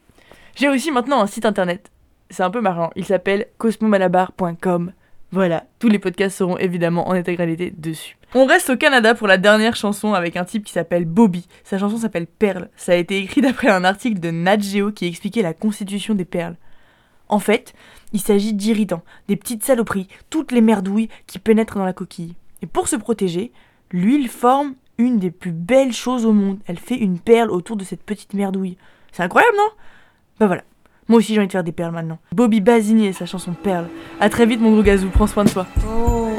J'ai 0.56 0.70
aussi 0.70 0.92
maintenant 0.92 1.22
un 1.22 1.28
site 1.28 1.46
internet. 1.46 1.92
C'est 2.30 2.44
un 2.44 2.52
peu 2.52 2.62
marrant, 2.62 2.92
il 2.96 3.06
s'appelle 3.06 3.48
cosmomalabar.com. 3.58 4.94
Voilà, 5.32 5.66
tous 5.80 5.90
les 5.90 5.98
podcasts 5.98 6.38
seront 6.38 6.58
évidemment 6.58 7.08
en 7.08 7.14
intégralité 7.14 7.74
dessus. 7.76 8.18
On 8.36 8.46
reste 8.46 8.70
au 8.70 8.78
Canada 8.78 9.16
pour 9.16 9.28
la 9.28 9.38
dernière 9.38 9.76
chanson 9.76 10.14
avec 10.14 10.38
un 10.38 10.46
type 10.46 10.64
qui 10.64 10.74
s'appelle 10.74 11.06
Bobby. 11.06 11.48
Sa 11.64 11.80
chanson 11.80 11.98
s'appelle 11.98 12.28
Perle. 12.28 12.70
Ça 12.76 12.92
a 12.92 12.96
été 12.96 13.18
écrit 13.18 13.42
d'après 13.42 13.70
un 13.70 13.84
article 13.84 14.20
de 14.20 14.30
Nat 14.30 14.60
Geo 14.60 14.92
qui 14.92 15.08
expliquait 15.08 15.42
la 15.42 15.56
constitution 15.56 16.14
des 16.14 16.26
perles. 16.26 16.56
En 17.30 17.40
fait, 17.40 17.74
il 18.12 18.22
s'agit 18.22 18.54
d'irritants, 18.54 19.02
des 19.28 19.36
petites 19.36 19.64
saloperies, 19.64 20.08
toutes 20.30 20.52
les 20.52 20.62
merdouilles 20.62 21.10
qui 21.26 21.40
pénètrent 21.40 21.78
dans 21.78 21.86
la 21.86 21.94
coquille. 21.94 22.36
Et 22.62 22.68
pour 22.68 22.88
se 22.88 22.96
protéger, 22.96 23.52
l'huile 23.92 24.30
forme 24.30 24.76
une 25.00 25.18
des 25.18 25.32
plus 25.32 25.52
belles 25.52 25.94
choses 25.94 26.26
au 26.28 26.34
monde. 26.34 26.60
Elle 26.68 26.80
fait 26.80 26.98
une 26.98 27.18
perle 27.18 27.50
autour 27.50 27.76
de 27.76 27.84
cette 27.84 28.04
petite 28.04 28.36
merdouille. 28.36 28.78
C'est 29.12 29.24
incroyable, 29.24 29.58
non? 29.58 29.70
Bah 30.40 30.48
voilà. 30.48 30.64
Moi 31.08 31.20
aussi 31.20 31.34
j'ai 31.34 31.40
envie 31.40 31.48
de 31.48 31.52
faire 31.52 31.64
des 31.64 31.72
perles 31.72 31.94
maintenant. 31.94 32.20
Bobby 32.34 32.62
Basini 32.62 33.08
et 33.08 33.14
sa 33.14 33.26
chanson 33.26 33.54
Perle. 33.54 33.88
À 34.20 34.30
très 34.30 34.46
vite 34.46 34.62
mon 34.62 34.72
gros 34.72 34.84
gazou, 34.84 35.10
prends 35.10 35.28
soin 35.28 35.44
de 35.44 35.50
toi. 35.50 35.66
Let 35.76 36.33